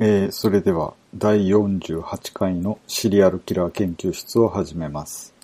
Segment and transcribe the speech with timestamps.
[0.00, 5.34] えーそれでは第48回のシリアルキラー研究室を始めます。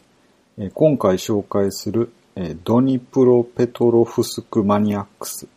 [0.59, 5.49] えー今回紹介する、えードニプロペトロフスクマニアックス。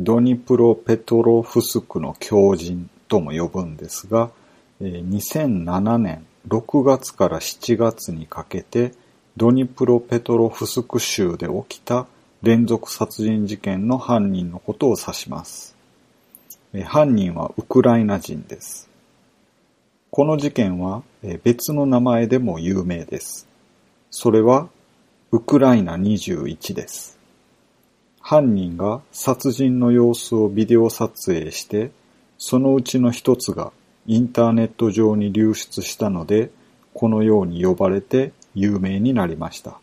[0.00, 4.32] ドニプロペトロフスクの狂人とも呼ぶんですが、
[4.80, 8.94] えー2007年6月から7月にかけて
[9.36, 12.08] ドニプロペトロフスク州で起きた
[12.42, 15.71] 連続殺人事件の犯人のことを指します。
[16.80, 18.88] 犯人はウクライナ人です。
[20.10, 21.02] この事件は
[21.42, 23.46] 別の名前でも有名です。
[24.10, 24.68] それは
[25.32, 27.18] ウクライナ21です。
[28.20, 31.90] 犯人が殺人の様子をビデオ撮影して、
[32.38, 33.72] そのうちの一つが
[34.06, 36.50] インターネット上に流出したので、
[36.94, 39.78] このように呼ばれて有名になりました。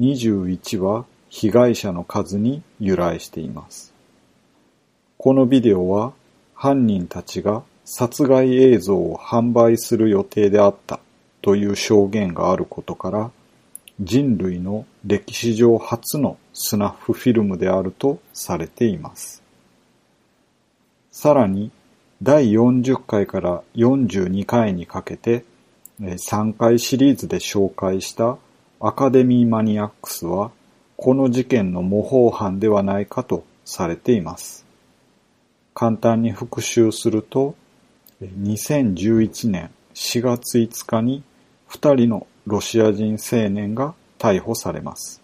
[0.00, 3.95] 21は被害者の数に由来しています。
[5.26, 6.12] このビデオは
[6.54, 11.00] 犯人たちが殺害映像を販売する予定であった
[11.42, 13.32] という証言があることから
[14.00, 19.42] 人類の歴史上初のスナッフフィルムであるとされています。
[21.10, 21.72] さらに
[22.22, 25.44] 第40回から42回にかけて
[26.00, 28.38] 3回シリーズで紹介した
[28.78, 30.52] アカデミーマニアックスは
[30.96, 34.65] この事件の模倣犯ではないかとされています。
[35.78, 37.54] 簡単に復習すると、
[38.22, 41.22] 2011年4月5日に
[41.68, 45.20] 2人のロシア人青年が逮捕されます。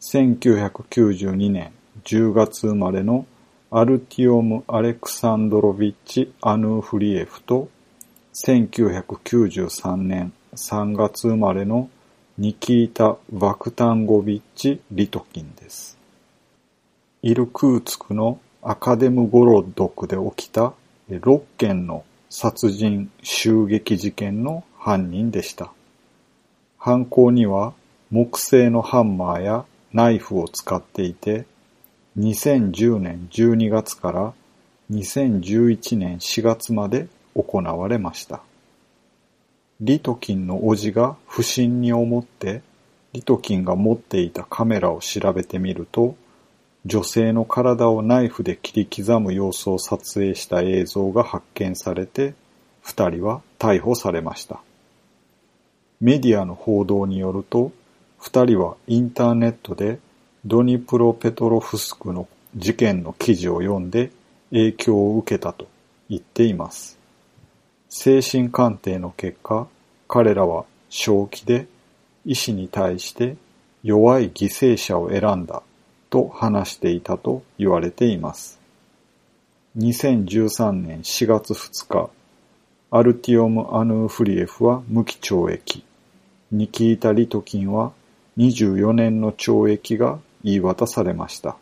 [0.00, 1.72] 1992年
[2.04, 3.26] 10月生まれの
[3.72, 7.68] アルティオム・アレクサンドロビッチ・アヌーフリエフと
[8.46, 11.90] 1993年3月生まれの
[12.38, 15.98] ニキータ・バクタンゴビッチ・リトキンです。
[17.22, 20.72] イルクーツクのアカデムゴロドクで起きた
[21.10, 25.70] 6件の殺人襲撃事件の犯人でした。
[26.78, 27.74] 犯行には
[28.10, 31.44] 木製のハンマーやナイフを使っていて、
[32.18, 34.32] 2010年12月から
[34.90, 38.40] 2011年4月まで行われました。
[39.82, 42.62] リトキンの叔父が不審に思って、
[43.12, 46.16] リトキンが持っていたカメラを調べてみると、
[46.86, 52.34] 女性の体をナイフで切り刻む様子を撮影した映像が発見されて、
[52.82, 54.60] 二人は逮捕されました。
[56.00, 57.72] メディアの報道によると、
[58.18, 59.98] 二人はインターネットで
[60.44, 64.10] ドニプロペトロフスクの事件の記事を読んで
[64.50, 65.66] 影響を受けたと
[66.10, 66.98] 言っています。
[67.88, 69.68] 精神鑑定の結果、
[70.06, 71.66] 彼らは正気で
[72.26, 73.36] 医師に対して
[73.82, 75.62] 弱い犠牲者を選んだ
[76.14, 78.60] と話していたと言われています。
[79.76, 82.08] 2013年4月2日、
[82.92, 85.82] アルティオム・アヌーフリエフは無期懲役、
[86.52, 87.90] ニキータ・リトキンは
[88.38, 91.56] 24年の懲役が言い渡されました。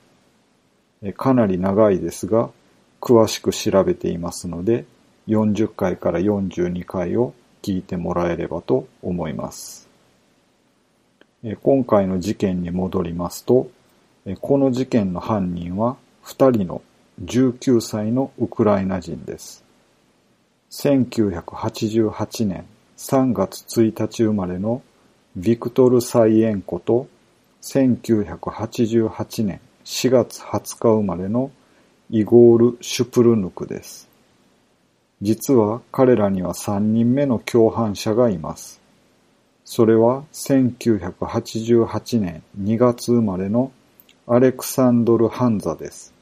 [1.16, 2.50] かなり長いですが、
[3.00, 4.84] 詳しく調べていますので、
[5.28, 9.88] 40回から42回を聞いてもらえればと思います。
[11.62, 13.70] 今回の事件に戻りますと、
[14.40, 16.82] この事件の犯人は2人の
[17.24, 19.64] 19歳のウクライナ人です。
[20.70, 22.64] 1988年
[22.96, 24.82] 3月1日生まれの
[25.34, 27.08] ビクトル・サイエンコと
[27.62, 31.50] 1988年4月20日生まれの
[32.08, 34.08] イゴール・シュプルヌクです。
[35.20, 38.80] 実は彼らには3人目の共犯者がいます。
[39.64, 43.72] それは1988年2月生まれの
[44.26, 46.14] アレクサンドル・ハンザです。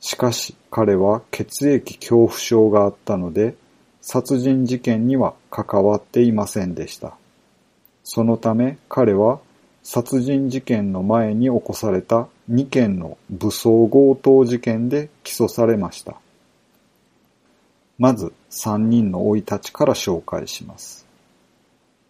[0.00, 3.54] しかし彼は血液恐怖症があったので
[4.00, 7.16] 殺人事件には関わっていませんでした。
[8.02, 9.38] そのため彼は
[9.82, 16.16] 殺人事件の前に起こされた2件の武装強盗事件で起訴されました。
[17.98, 21.06] まず3人の生い立ちから紹介します。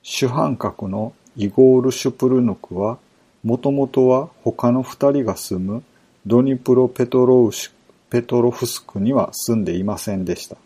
[0.03, 2.99] 主犯格のイゴール・シュプルヌクは、
[3.43, 5.83] もともとは他の2人が住む
[6.27, 7.71] ドニプロペトロウシ
[8.11, 10.57] ペトロフスクには住んでいませんでした。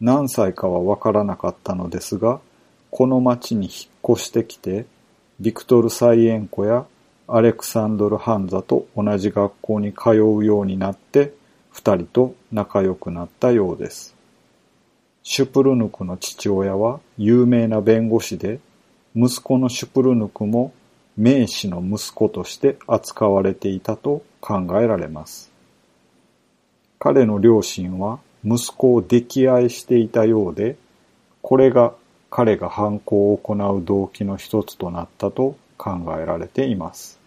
[0.00, 2.40] 何歳かはわからなかったのですが、
[2.90, 4.86] この町に引っ越してきて、
[5.40, 6.86] ビクトル・サイエンコや
[7.26, 11.34] アレクサンドル・ハンザと同じ学校に通うようになって、
[11.70, 14.14] 二人と仲良くなったようです。
[15.24, 18.60] シュプルヌクの父親は有名な弁護士で、
[19.14, 20.72] 息子のシュプルヌクも
[21.18, 25.50] 名士の息子として扱われていたと考えられます。
[27.00, 30.76] 彼の両親は息子を溺愛していたようで、
[31.42, 31.92] これが
[32.30, 37.18] 彼が犯行を行う動機の一つとなったと考えられています。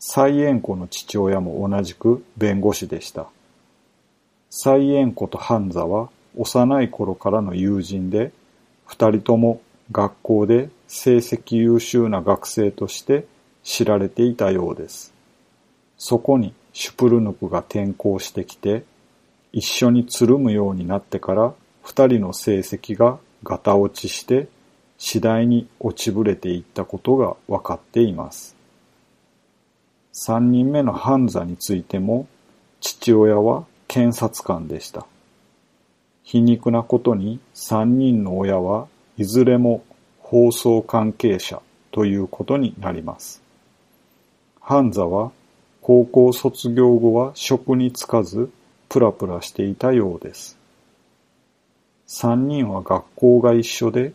[0.00, 3.28] 蔡円子の父親も同じく弁護士でした。
[4.50, 8.32] 蔡円子とハンザは幼い頃からの友人で、
[8.86, 9.60] 二人とも
[9.92, 13.26] 学校で成績優秀な学生として
[13.62, 15.12] 知られていたようです。
[15.98, 18.84] そこにシュプルヌクが転校してきて、
[19.52, 24.48] 一緒につるむようになってから二人の成績がガタ落ちして
[24.98, 28.54] 次第に落ちぶれていったことが分かっています。
[30.12, 32.28] 三人目のハンザについても
[32.80, 35.06] 父親は検察官でした。
[36.22, 38.86] 皮肉なことに三人の親は
[39.20, 39.84] いずれも
[40.20, 41.60] 放送関係者
[41.92, 43.42] ということになります。
[44.62, 45.30] ハンザは
[45.82, 48.50] 高校卒業後は職に就かず
[48.88, 50.56] プラプラしていたようです。
[52.06, 54.14] 三人は学校が一緒で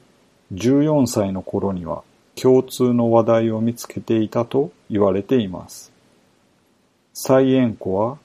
[0.55, 2.01] 14歳の頃には
[2.33, 5.91] 共通の話題を見つけていたと言われています。
[7.13, 8.17] 蔡円子は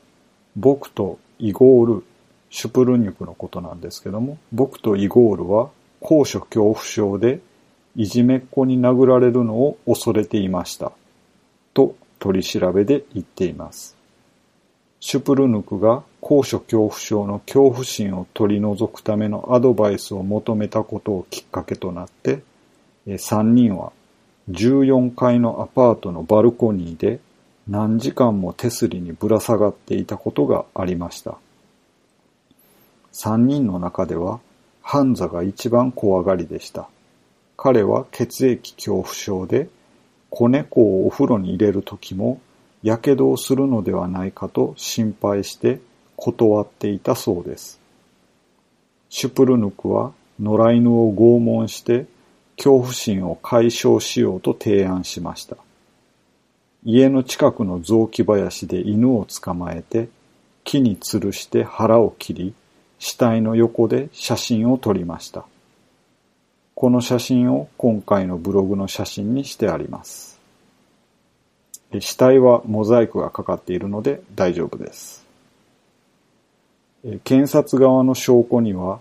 [0.57, 2.05] 僕とイゴール、
[2.49, 5.69] シュプルニュクのことなんですけども、僕とイゴールは
[6.01, 7.41] 高所恐怖症で
[7.97, 10.93] いじめっ子に殴られるのを恐れていました。
[11.75, 13.97] と取り調べで言っています。
[15.01, 22.43] シュプルヌクが高所恐怖症の恐怖心を取り除くためのアドバイスを求めたことをきっかけとなって、
[23.07, 23.93] 3人は
[24.51, 27.21] 14階のアパートのバルコニーで
[27.67, 31.39] 何時間も手すりにぶら下がっていたことがありました。
[33.13, 34.41] 3人の中では
[34.91, 36.89] ハンザが一番怖がりでした。
[37.57, 39.69] 彼は血液恐怖症で
[40.31, 42.41] 子猫をお風呂に入れるときも
[42.83, 45.79] 火傷をするのではないかと心配して
[46.17, 47.79] 断っていたそうです。
[49.11, 50.11] シュプルヌクは
[50.41, 52.07] 野良犬を拷問して
[52.57, 55.57] 恐怖心を解消しようと提案しました。
[56.83, 60.09] 家の近くの雑木林で犬を捕まえて
[60.65, 62.55] 木に吊るして腹を切り
[63.01, 65.45] 死体の横で写真を撮りました。
[66.75, 70.39] この写真を今回のブログの写真にしてあります。
[71.99, 75.27] 死体はモザイクがかかっているので大丈夫です。
[77.25, 79.01] 検察側の証拠には、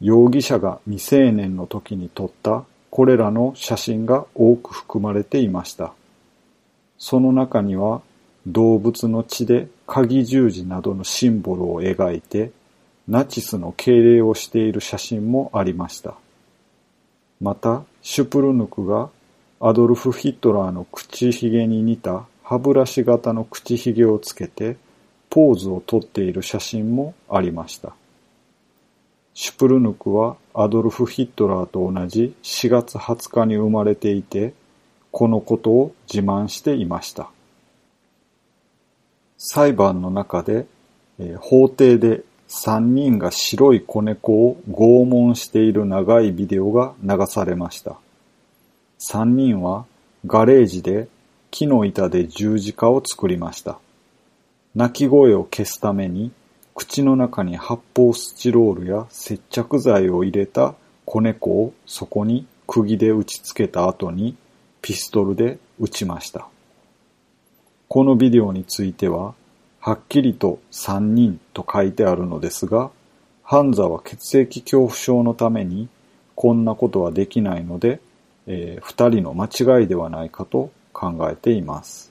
[0.00, 5.92] 容疑者が未成年の時に撮ったこれらの写真が多く含まれていました。
[6.98, 8.00] その中には、
[8.46, 12.52] 動物の血で鍵十字などのシンボルを描いて、
[13.08, 16.14] ナチスの敬礼をしている写真もありました。
[17.40, 19.10] また、シュプルヌクが
[19.60, 24.76] アドルフ・ヒットラーの口ひげに似た歯ブラシ型の口ひげをつけて
[25.28, 27.94] ポーズをとっている写真もありました。
[29.34, 34.54] シュプルヌクはアドルフ・ヒットラーと同じ4月20日に生まれていて、
[35.12, 37.30] このことを自慢していました。
[39.38, 40.66] 裁判の中で、
[41.38, 47.96] 法廷で3人が白い子猫を拷問している長いビデオが流されました。
[48.98, 49.86] 三人は
[50.26, 51.08] ガレージで
[51.52, 53.78] 木の板で十字架を作りました。
[54.74, 56.32] 鳴き声を消すために
[56.74, 64.36] 口の中に発泡スチロールや接着剤を入れた子猫をそこに釘で打ち付けた後に
[64.82, 66.48] ピストルで撃ちました。
[67.86, 69.34] このビデオについては、
[69.80, 72.90] はっきりと三人と書いてあるのですが、
[73.42, 75.88] ハンザは血液恐怖症のために
[76.34, 78.00] こんなことはできないので
[78.52, 82.10] えー、二人の間違いではないかと考えています。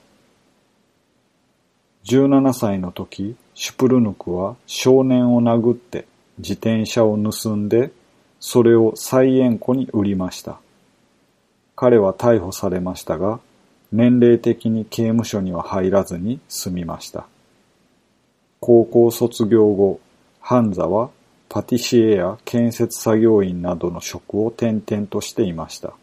[2.04, 6.06] 17歳の時、シュプルヌクは少年を殴って
[6.38, 7.90] 自転車を盗んで、
[8.40, 10.60] それを蔡円子に売りました。
[11.76, 13.38] 彼は逮捕されましたが、
[13.92, 17.26] 年齢的に刑務所には入らずに済みました。
[18.60, 20.00] 高校卒業後、
[20.38, 21.10] ハンザは
[21.48, 25.94] パティシエや建設作業員などの職を転々としていました。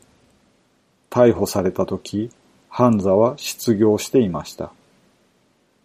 [1.11, 2.31] 逮捕された時、
[2.67, 4.71] ハンザは失業していました。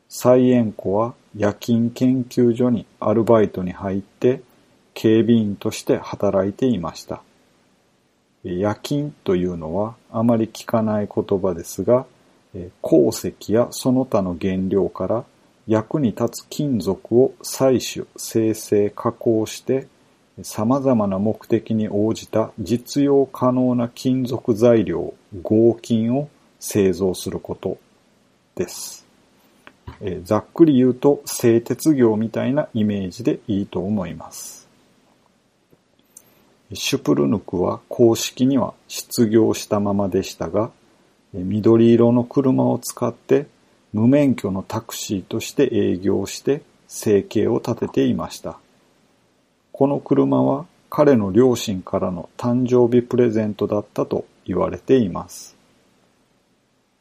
[0.09, 4.41] 蔡円子は夜勤研究所にアルバイトに入って
[4.95, 7.23] 警備員として働いていました。
[8.45, 12.07] 夜勤というのはあまり聞かない言葉ですが、
[12.81, 15.25] 鉱石やその他の原料から
[15.67, 19.87] 役に立つ金属を採取、生成、加工して
[20.43, 26.29] 様々な目的に応じた実用可能な金属材料、合金を
[26.59, 27.79] 製造すること
[28.55, 29.07] です。
[30.01, 34.69] えざっくり言うと製鉄業みたいなイメージでいいと思います。
[36.73, 40.71] シュプルヌクは公式には失業したままでしたが、
[41.35, 43.47] 緑色の車を使って
[43.93, 48.59] 無免許のタクシーとして営業して生計を立てていました。
[49.73, 55.57] この車は彼の両親からの誕生日プレゼントだったと言われています。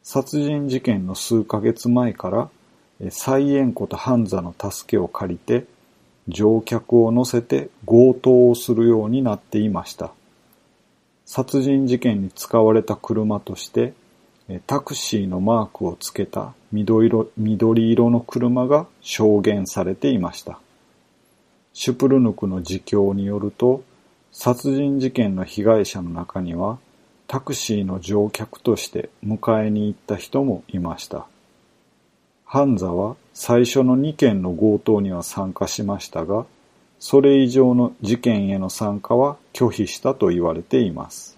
[0.04, 2.50] 殺人事件の数ヶ月前から、
[3.00, 5.66] えサイエンコとハンザの助けを借りて、
[6.28, 10.12] 乗客を乗せて強盗をするようになっていました。
[11.26, 13.94] 殺人事件に使われた車として、
[14.60, 20.60] タクシーのマークをつけた緑色緑色の車が証言されていました。
[21.74, 23.84] シュプルヌクの自供によると、
[24.32, 26.80] 殺人事件の被害者の中には、
[27.28, 31.28] タクシーの乗客として迎えに行った人もいました。
[32.44, 36.46] ハンザは最初の2件の強盗には参加しましたが、
[37.00, 41.38] それ以上の事件への参加は拒否したと言われています。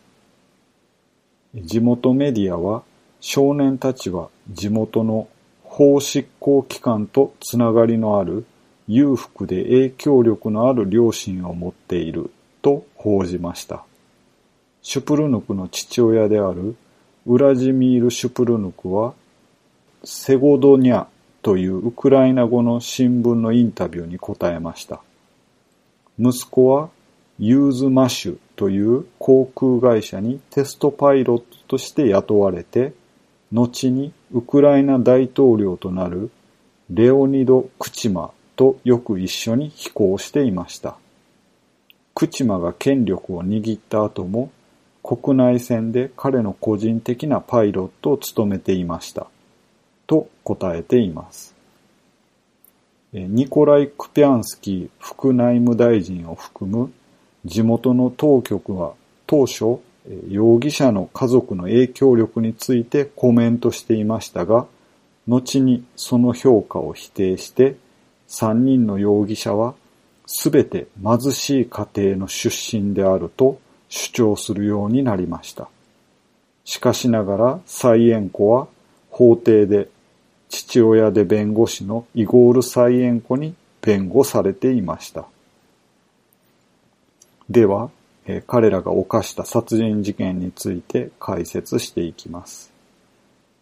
[1.56, 2.84] 地元メディアは、
[3.26, 5.30] 少年たちは地元の
[5.64, 8.46] 法執行機関とつながりのある
[8.90, 13.86] 裕福で影響力のある両親を持っていると報じました。
[14.82, 16.76] シュプルヌクの父親である
[17.26, 19.14] ウラジミール・シュプルヌクは、
[20.04, 21.06] セゴドニャ
[21.42, 25.00] というウクライナ語の新聞のインタビューに答えました。
[26.20, 26.90] 息子は
[27.40, 32.92] ユーズマシュという航空会社にテストパイロットとして雇われて、
[33.54, 36.32] 後にウクライナ大統領となる
[36.90, 40.98] レオニド・クチマとよく一緒に飛行していました。
[42.16, 44.52] クチマが権力を握った後も
[45.04, 49.28] 国内線で彼の個人的なパイロットを務めていました。
[50.08, 51.54] と答えています。
[53.14, 56.92] ニコライ・クピャンスキー副内務大臣を含む
[57.46, 58.94] 地元の当局は
[59.28, 59.80] 当初、
[60.28, 64.68] 容疑者の家族の影響力についてコメントしていましたが、
[65.28, 67.76] 後にその評価を否定して、
[68.28, 69.76] 3人の容疑者は
[70.26, 75.70] すべて貧しい家庭の出身であると主張するようになりました。
[76.66, 78.68] しかしながら、サイエンコは
[79.10, 79.90] 法廷で
[80.50, 85.26] 父親で弁護士のイゴール・サイエンコに弁護されていました。
[87.50, 87.90] では、
[88.26, 92.72] えー彼らが犯した殺人事件について解説していきます。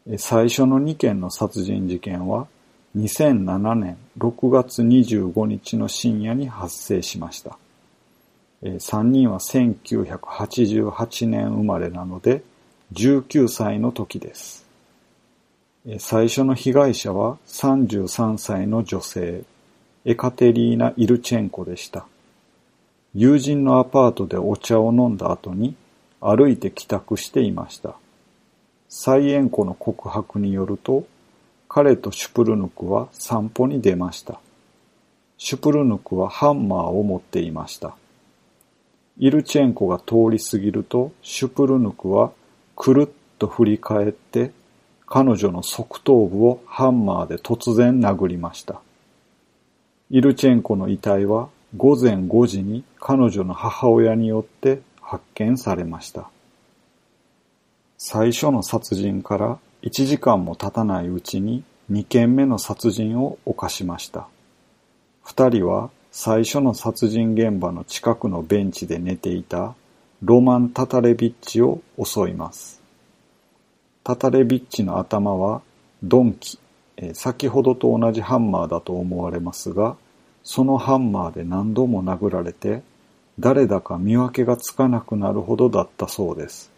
[0.08, 2.48] えー最初の2件の殺人事件は
[2.98, 7.58] 2007年6月25日の深夜に発生しました。
[8.62, 12.44] えー3人は1988年生まれなので
[12.94, 14.66] 19歳の時です。
[15.98, 19.44] 最初の被害者は33歳の女性、
[20.06, 22.06] エカテリーナ・イルチェンコでした。
[23.14, 25.76] 友人のアパートでお茶を飲んだ後に
[26.22, 27.96] 歩いて帰宅していました。
[28.88, 31.06] サイエンコの告白によると、
[31.68, 34.40] 彼とシュプルヌクは散歩に出ました。
[35.38, 37.96] シュプルヌクはハンマーを持っていました。
[39.18, 42.32] イルチェンコが通り過ぎると、シュプルヌクは
[42.76, 44.52] くるっと振り返って、
[45.06, 48.82] 彼女の側頭部をハンマーで突然殴りました。
[50.10, 56.30] イルチェンコの遺体は午前5時に彼女の母親によって発見されました。
[57.98, 64.28] 最初の殺人から1時間も経たないうちに2件目の殺人を犯しました。
[65.24, 69.76] 二人は最初の殺人現場の近くのベンチで寝ていた
[70.24, 72.82] ロマン・タタレビッチを襲います。
[74.04, 75.62] タタレビッチの頭は
[76.04, 76.60] 鈍器、
[77.14, 79.96] 先ほどと同じハンマーだと思われますが、
[80.44, 82.82] そのハンマーで何度も殴られて、
[83.40, 86.72] 誰だか見分けがつかなくなるほどだったそうです。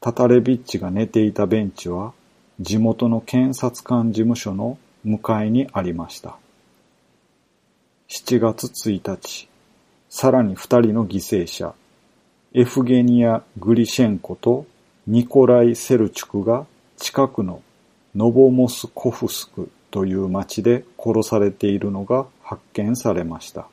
[0.00, 2.12] タタレビッチが寝ていたベンチは、
[2.60, 6.36] 地元の検察官事務所の向かいにありました。
[8.08, 9.48] 7月1日、
[10.08, 11.74] さらに2人の犠牲者、
[12.52, 14.66] エフゲニア・グリシェンコと
[15.06, 17.62] ニコライ・セルチュクが近くの
[18.16, 23.68] ノボモスコフスクという町で殺されているのが発見されました。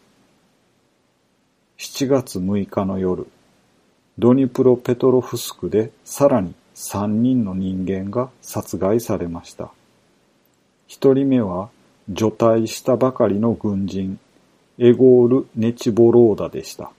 [1.79, 3.25] 7月6日の夜、
[4.19, 9.71] ドニプロペトロフスクでさらに3人の人間が殺害されました。
[10.89, 11.69] 1人目は
[12.07, 14.19] 除隊したばかりの軍人、
[14.77, 16.91] エゴール・ネチボローダでした。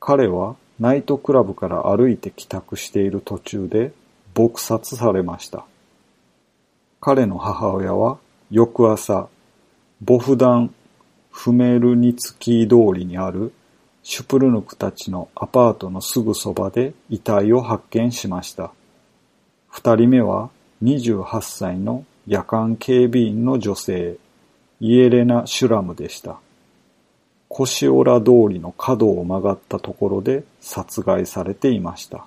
[0.00, 3.92] 彼はナイトクラブから歩いて帰宅している途中で
[4.34, 5.64] 撲殺されました。
[7.00, 8.18] 彼の母親は
[8.50, 9.28] 翌朝、
[10.04, 10.74] ボフダン・
[11.30, 13.52] フメルニツキー通りにある
[14.02, 18.72] シュプルヌクたちのアパートのすぐそばで遺体を発見しました。
[19.68, 20.50] 二人目は
[20.82, 24.16] 28歳の夜間警備員の女性、
[24.80, 26.40] イエレナ・シュラムでした。
[27.48, 32.24] コシオラ通りの角を曲がったところで殺害されていました。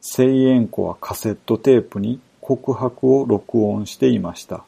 [0.00, 4.64] セイエンコはカセットテープに告白を録音していました。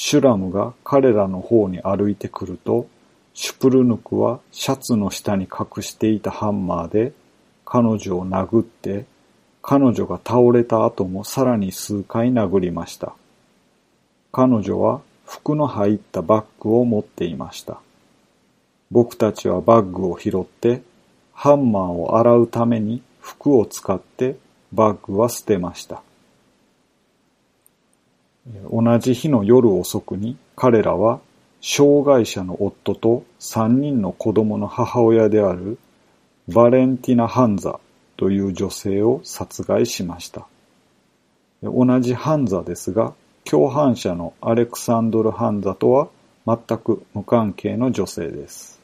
[0.00, 2.86] シュラムが彼らの方に歩いてくると、
[3.34, 7.12] シュプルヌクはシャツの下に隠していたハンマーで
[7.64, 9.06] 彼女を殴って、
[9.60, 13.16] 彼女が倒れた後もさらに数回殴りました。
[14.30, 17.80] 彼女は服の入ったバッグを持っていました。
[18.92, 20.80] 僕たちはバッグを拾って
[21.32, 24.36] ハンマーを洗うために服を使って
[24.72, 26.04] バッグは捨てました。
[28.70, 31.20] 同じ日の夜遅くに彼らは
[31.60, 35.78] 障害者の夫と3人の子供の母親である
[36.48, 37.78] バレンティナ・ハンザ
[38.16, 40.46] という女性を殺害しました。
[41.62, 43.12] 同じハンザですが、
[43.44, 46.08] 共犯者のアレクサンドル・ハンザとは
[46.46, 48.80] 全く無関係の女性です。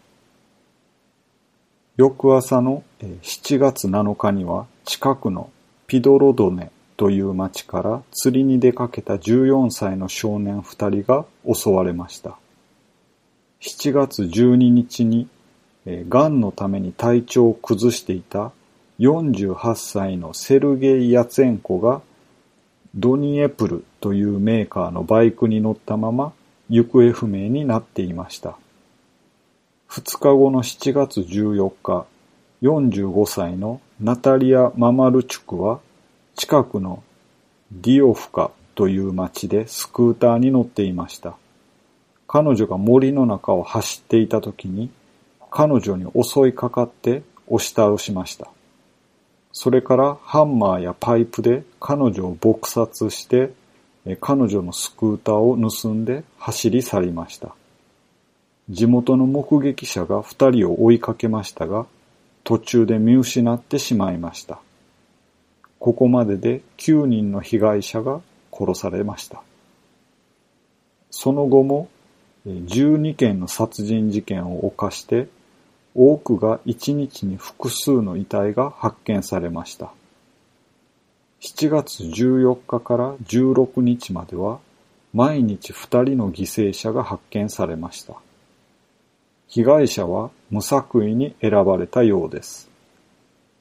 [1.96, 5.50] 翌朝の7月7日には近くの
[5.86, 12.38] ピドロドネという町から釣りに出かけた14歳の少年2人が襲われました。
[13.60, 15.28] 7月12日に、
[15.86, 18.52] がんのために体調を崩していた
[19.00, 22.00] 48歳のセルゲイ・ヤツェンコが
[22.94, 26.32] ドニエプルというメーカーのバイクに乗ったまま
[26.70, 28.56] 行方不明になっていました。
[29.90, 32.06] 2日後の7月14日、
[32.62, 35.80] 45歳のナタリア・ママルチュクは
[36.36, 37.02] 近くの
[37.70, 41.36] ディオフカという町でスクーターに乗っていました。
[42.26, 44.90] 彼女が森の中を走っていた時に
[45.50, 48.48] 彼女に襲いかかって押し倒しました。
[49.52, 53.52] それからハンマーやパイプで彼女を撲殺して
[54.20, 57.54] 彼女のスクーターを盗んで走り去りました。
[58.68, 61.86] 地元の目撃者が二人を追いかけましたが
[62.42, 64.58] 途中で見失ってしまいました。
[65.84, 69.42] ここまでで9人の被害者が殺されました。
[71.10, 71.90] その後も
[72.46, 75.28] 12件の殺人事件を犯して
[75.94, 79.92] 多くが1日に複数の遺体が発見されました。
[81.42, 84.60] 7月14日から16日までは
[85.12, 88.14] 毎日2人の犠牲者が発見されました。
[89.48, 92.70] 被害者は無作為に選ばれたようです。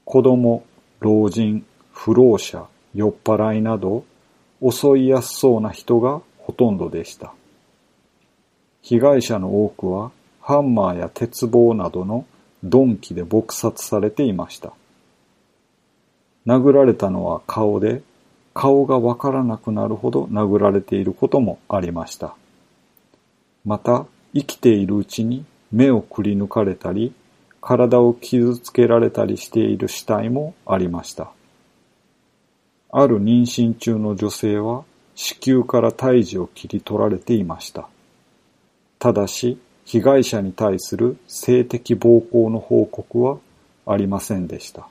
[0.05, 0.63] 子供、
[1.01, 4.03] 老人、不老者、酔っ払いなど、
[4.61, 7.33] 襲いやすそうな人がほとんどでした。
[8.81, 12.25] 被害者の多くは、ハンマーや鉄棒などの
[12.63, 14.73] 鈍器で撲殺されていました。
[16.45, 18.01] 殴られたのは顔で、
[18.53, 22.35] 顔がわからなくなるほど殴られていることもありました。
[23.63, 27.13] また、生きているうちに目をくり抜かれたり、
[27.61, 31.31] 体を傷つけられたりしている死体もありました。
[32.95, 34.83] ある妊娠中の女性は
[35.15, 37.89] 子宮から胎児を切り取られていました。
[38.99, 43.39] ただし、被害者に対する性的暴行の報告は
[43.87, 44.87] ありませんでした。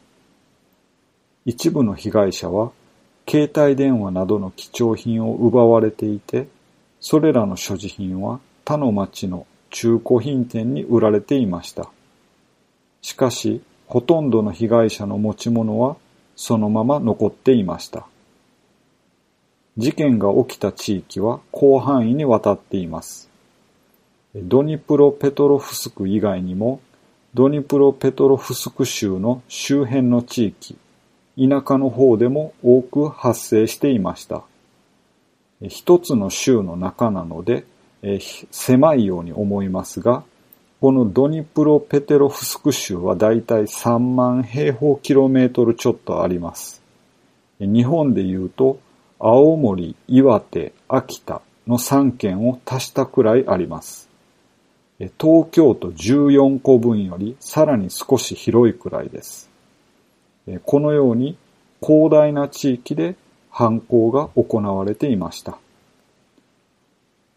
[1.47, 2.73] 一部の被害者は、
[3.31, 6.49] 携帯電話などの貴重品を奪われていて、
[7.01, 11.89] それらの所持品は他の町の中古品店に売られていました。
[13.01, 15.97] しかし、ほとんどの被害者の持ち物は
[16.37, 18.07] そのまま残っていました。
[19.79, 23.31] 事件が起きた地域は広範囲にわたっています。
[24.35, 26.81] ドニプロペトロフスク以外にも、
[27.35, 30.77] ドニプロペトロフスク州の周辺の地域、
[31.39, 34.43] 田舎の方でも多く発生していました。
[35.69, 37.65] 一つの州の中なので、
[38.51, 40.25] 狭いように思いますが、
[40.83, 46.83] このドニプロペテロフスク州はだいたい3万平方キロメートルちょっとあります。
[47.61, 48.81] 日本で言うと、
[49.21, 54.09] 青森、岩手、秋田の3県を足したくらいあります。
[54.99, 59.49] 東京都14個分よりさらに少し広いくらいです。
[60.65, 61.39] このように
[61.81, 63.15] 広大な地域で
[63.51, 65.59] 犯行が行われていました。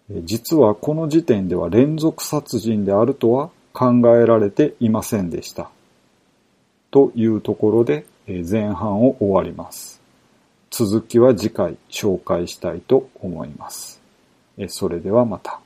[0.10, 5.70] 実はこの時点では連続殺人であるとは考えられていませんでした。
[6.92, 10.02] というところで前半を終わります。
[10.70, 14.02] 続きは次回紹介したいと思います。
[14.68, 15.60] それではまた。